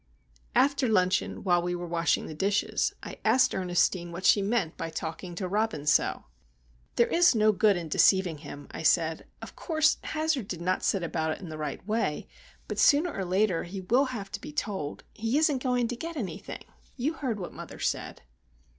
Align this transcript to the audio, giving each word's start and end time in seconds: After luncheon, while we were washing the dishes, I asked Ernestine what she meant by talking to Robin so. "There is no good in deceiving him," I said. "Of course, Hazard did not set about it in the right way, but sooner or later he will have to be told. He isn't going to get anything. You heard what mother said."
After 0.55 0.87
luncheon, 0.89 1.43
while 1.43 1.61
we 1.61 1.75
were 1.75 1.85
washing 1.85 2.25
the 2.25 2.33
dishes, 2.33 2.91
I 3.03 3.19
asked 3.23 3.53
Ernestine 3.53 4.11
what 4.11 4.25
she 4.25 4.41
meant 4.41 4.75
by 4.75 4.89
talking 4.89 5.35
to 5.35 5.47
Robin 5.47 5.85
so. 5.85 6.23
"There 6.95 7.05
is 7.05 7.35
no 7.35 7.51
good 7.51 7.77
in 7.77 7.87
deceiving 7.87 8.39
him," 8.39 8.67
I 8.71 8.81
said. 8.81 9.27
"Of 9.43 9.55
course, 9.55 9.97
Hazard 10.05 10.47
did 10.47 10.59
not 10.59 10.81
set 10.83 11.03
about 11.03 11.33
it 11.33 11.39
in 11.39 11.49
the 11.49 11.55
right 11.59 11.87
way, 11.87 12.27
but 12.67 12.79
sooner 12.79 13.13
or 13.15 13.23
later 13.25 13.65
he 13.65 13.81
will 13.81 14.05
have 14.05 14.31
to 14.31 14.41
be 14.41 14.51
told. 14.51 15.03
He 15.13 15.37
isn't 15.37 15.61
going 15.61 15.87
to 15.89 15.95
get 15.95 16.17
anything. 16.17 16.63
You 16.97 17.13
heard 17.13 17.39
what 17.39 17.53
mother 17.53 17.77
said." 17.77 18.23